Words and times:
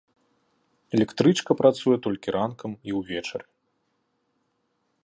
Электрычка 0.99 1.51
працуе 1.61 1.97
толькі 2.07 2.35
ранкам 2.37 2.71
і 2.91 2.97
ўвечары. 3.03 3.51